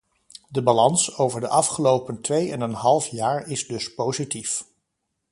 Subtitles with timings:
[0.49, 4.63] De balans over de afgelopen twee en een half jaar is dus positief.